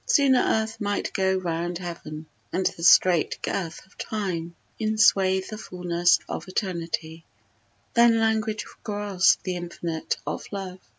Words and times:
Sooner 0.03 0.39
earth 0.41 0.81
Might 0.81 1.13
go 1.13 1.35
round 1.35 1.77
heaven, 1.77 2.25
and 2.51 2.65
the 2.65 2.81
straight 2.81 3.37
girth 3.43 3.85
of 3.85 3.99
Time 3.99 4.55
Inswathe 4.79 5.47
the 5.49 5.59
fullness 5.59 6.17
of 6.27 6.47
Eternity, 6.47 7.23
Than 7.93 8.19
language 8.19 8.65
grasp 8.83 9.43
the 9.43 9.55
infinite 9.55 10.17
of 10.25 10.43
Love. 10.51 10.79